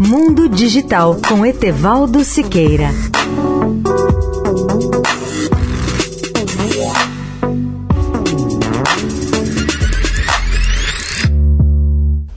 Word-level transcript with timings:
Mundo 0.00 0.48
Digital 0.48 1.16
com 1.28 1.44
Etevaldo 1.44 2.22
Siqueira. 2.22 2.90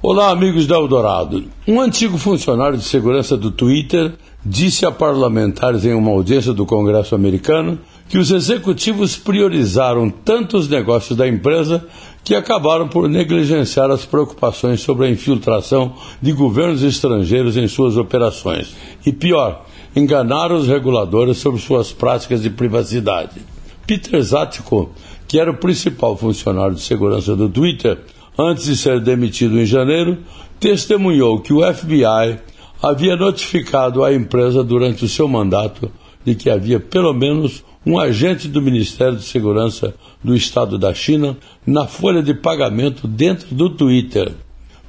Olá, 0.01 0.31
amigos 0.31 0.65
da 0.65 0.75
Eldorado. 0.75 1.43
Um 1.67 1.79
antigo 1.79 2.17
funcionário 2.17 2.79
de 2.79 2.83
segurança 2.83 3.37
do 3.37 3.51
Twitter 3.51 4.13
disse 4.43 4.83
a 4.83 4.91
parlamentares 4.91 5.85
em 5.85 5.93
uma 5.93 6.09
audiência 6.09 6.53
do 6.53 6.65
Congresso 6.65 7.13
americano 7.13 7.77
que 8.09 8.17
os 8.17 8.31
executivos 8.31 9.15
priorizaram 9.15 10.09
tanto 10.09 10.57
os 10.57 10.67
negócios 10.67 11.15
da 11.15 11.27
empresa 11.27 11.87
que 12.23 12.35
acabaram 12.35 12.87
por 12.87 13.09
negligenciar 13.09 13.89
as 13.89 14.05
preocupações 14.05 14.81
sobre 14.81 15.07
a 15.07 15.09
infiltração 15.09 15.93
de 16.21 16.31
governos 16.31 16.83
estrangeiros 16.83 17.57
em 17.57 17.67
suas 17.67 17.97
operações. 17.97 18.75
E 19.05 19.11
pior, 19.11 19.65
enganaram 19.95 20.55
os 20.55 20.67
reguladores 20.67 21.37
sobre 21.37 21.59
suas 21.59 21.91
práticas 21.91 22.41
de 22.41 22.49
privacidade. 22.49 23.41
Peter 23.85 24.21
Zatko, 24.21 24.91
que 25.27 25.39
era 25.39 25.51
o 25.51 25.57
principal 25.57 26.15
funcionário 26.15 26.75
de 26.75 26.81
segurança 26.81 27.35
do 27.35 27.49
Twitter, 27.49 27.99
antes 28.37 28.65
de 28.65 28.77
ser 28.77 28.99
demitido 28.99 29.59
em 29.59 29.65
janeiro, 29.65 30.19
testemunhou 30.59 31.39
que 31.39 31.53
o 31.53 31.61
FBI 31.73 32.39
havia 32.81 33.15
notificado 33.15 34.03
a 34.03 34.13
empresa 34.13 34.63
durante 34.63 35.05
o 35.05 35.09
seu 35.09 35.27
mandato 35.27 35.91
de 36.23 36.35
que 36.35 36.49
havia 36.49 36.79
pelo 36.79 37.13
menos 37.13 37.63
um 37.85 37.99
agente 37.99 38.47
do 38.47 38.61
Ministério 38.61 39.17
de 39.17 39.23
Segurança 39.23 39.93
do 40.23 40.35
Estado 40.35 40.77
da 40.77 40.93
China 40.93 41.37
na 41.65 41.87
folha 41.87 42.21
de 42.21 42.33
pagamento 42.33 43.07
dentro 43.07 43.53
do 43.55 43.69
Twitter. 43.69 44.31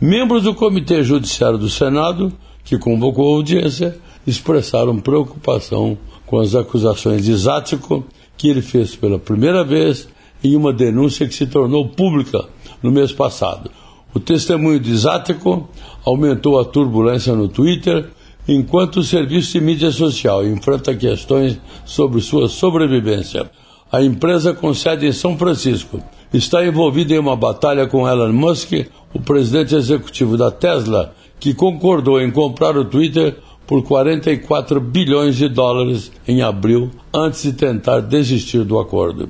Membros 0.01 0.42
do 0.42 0.55
Comitê 0.55 1.02
Judiciário 1.02 1.59
do 1.59 1.70
Senado, 1.70 2.32
que 2.65 2.78
convocou 2.78 3.32
a 3.32 3.37
audiência, 3.37 3.96
expressaram 4.27 4.98
preocupação 4.98 5.96
com 6.26 6.40
as 6.40 6.54
acusações 6.54 7.24
de 7.24 7.34
Zático 7.34 8.04
que 8.37 8.49
ele 8.49 8.62
fez 8.62 8.95
pela 8.95 9.18
primeira 9.18 9.65
vez 9.65 10.09
em 10.43 10.56
uma 10.56 10.73
denúncia 10.73 11.27
que 11.27 11.34
se 11.34 11.46
tornou 11.46 11.88
pública 11.88 12.45
no 12.82 12.90
mês 12.90 13.12
passado. 13.12 13.71
O 14.15 14.21
testemunho 14.21 14.80
de 14.80 14.95
Zático 14.96 15.68
aumentou 16.04 16.59
a 16.59 16.65
turbulência 16.65 17.34
no 17.34 17.49
Twitter 17.49 18.10
enquanto 18.46 18.96
o 18.96 19.02
serviço 19.02 19.52
de 19.52 19.60
mídia 19.60 19.90
social 19.90 20.46
enfrenta 20.46 20.95
questões 20.95 21.59
sobre 21.85 22.21
sua 22.21 22.49
sobrevivência. 22.49 23.51
A 23.90 24.02
empresa 24.02 24.54
com 24.54 24.73
sede 24.73 25.07
em 25.07 25.12
São 25.12 25.37
Francisco 25.37 26.02
está 26.32 26.65
envolvida 26.65 27.15
em 27.15 27.18
uma 27.18 27.37
batalha 27.37 27.87
com 27.87 28.09
Elon 28.09 28.32
Musk, 28.32 28.73
o 29.12 29.21
presidente 29.21 29.74
executivo 29.74 30.37
da 30.37 30.51
Tesla, 30.51 31.15
que 31.38 31.52
concordou 31.52 32.21
em 32.21 32.30
comprar 32.30 32.76
o 32.76 32.84
Twitter 32.84 33.37
por 33.66 33.82
44 33.82 34.80
bilhões 34.80 35.37
de 35.37 35.49
dólares 35.49 36.10
em 36.27 36.43
abril, 36.43 36.90
antes 37.12 37.43
de 37.43 37.52
tentar 37.52 38.01
desistir 38.01 38.65
do 38.65 38.79
acordo. 38.79 39.29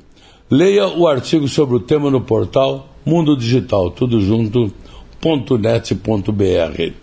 Leia 0.49 0.87
o 0.87 1.07
artigo 1.07 1.47
sobre 1.47 1.75
o 1.75 1.79
tema 1.79 2.09
no 2.09 2.21
portal 2.21 2.89
Mundo 3.05 3.35
Digital, 3.35 3.91
tudo 3.91 4.21
junto, 4.21 4.71
.net.br. 5.59 7.02